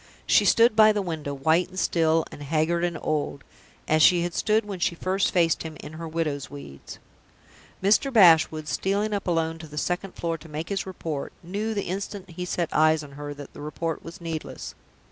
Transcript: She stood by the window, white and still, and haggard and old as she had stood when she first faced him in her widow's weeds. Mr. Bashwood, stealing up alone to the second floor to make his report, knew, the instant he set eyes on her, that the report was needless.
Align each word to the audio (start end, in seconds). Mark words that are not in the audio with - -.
She 0.25 0.45
stood 0.45 0.75
by 0.75 0.93
the 0.93 1.01
window, 1.03 1.31
white 1.31 1.69
and 1.69 1.77
still, 1.79 2.25
and 2.31 2.41
haggard 2.41 2.83
and 2.83 2.97
old 3.03 3.43
as 3.87 4.01
she 4.01 4.23
had 4.23 4.33
stood 4.33 4.65
when 4.65 4.79
she 4.79 4.95
first 4.95 5.31
faced 5.31 5.61
him 5.61 5.77
in 5.79 5.93
her 5.93 6.07
widow's 6.07 6.49
weeds. 6.49 6.97
Mr. 7.83 8.11
Bashwood, 8.11 8.67
stealing 8.67 9.13
up 9.13 9.27
alone 9.27 9.59
to 9.59 9.67
the 9.67 9.77
second 9.77 10.15
floor 10.15 10.39
to 10.39 10.49
make 10.49 10.69
his 10.69 10.87
report, 10.87 11.33
knew, 11.43 11.75
the 11.75 11.83
instant 11.83 12.31
he 12.31 12.45
set 12.45 12.69
eyes 12.73 13.03
on 13.03 13.11
her, 13.11 13.35
that 13.35 13.53
the 13.53 13.61
report 13.61 14.03
was 14.03 14.19
needless. 14.19 14.73